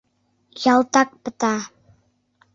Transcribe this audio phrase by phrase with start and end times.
[0.73, 1.55] Ялтак пыта.